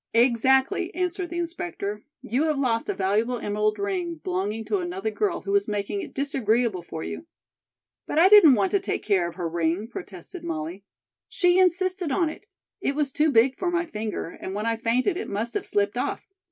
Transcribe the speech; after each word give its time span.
"Exactly," 0.15 0.91
answered 0.95 1.29
the 1.29 1.37
inspector. 1.37 2.01
"You 2.23 2.45
have 2.45 2.57
lost 2.57 2.89
a 2.89 2.93
valuable 2.95 3.37
emerald 3.37 3.77
ring 3.77 4.15
belonging 4.15 4.65
to 4.65 4.79
another 4.79 5.11
girl 5.11 5.41
who 5.41 5.53
is 5.53 5.67
making 5.67 6.01
it 6.01 6.15
disagreeable 6.15 6.81
for 6.81 7.03
you." 7.03 7.27
"But 8.07 8.17
I 8.17 8.27
didn't 8.27 8.55
want 8.55 8.71
to 8.71 8.79
take 8.79 9.03
care 9.03 9.27
of 9.27 9.35
her 9.35 9.47
ring," 9.47 9.87
protested 9.87 10.43
Molly. 10.43 10.83
"She 11.29 11.59
insisted 11.59 12.11
on 12.11 12.29
it. 12.29 12.47
It 12.79 12.95
was 12.95 13.11
too 13.13 13.29
big 13.29 13.55
for 13.59 13.69
my 13.69 13.85
finger, 13.85 14.29
and 14.29 14.55
when 14.55 14.65
I 14.65 14.75
fainted 14.75 15.17
it 15.17 15.29
must 15.29 15.53
have 15.53 15.67
slipped 15.67 15.95
off. 15.99 16.27